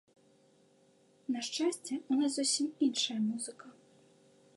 На 1.35 1.39
шчасце, 1.47 1.93
у 2.15 2.19
нас 2.21 2.31
зусім 2.39 2.67
іншая 2.87 3.19
музыка. 3.29 3.67